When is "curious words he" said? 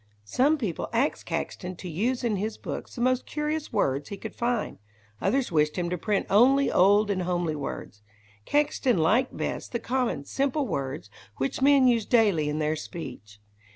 3.27-4.17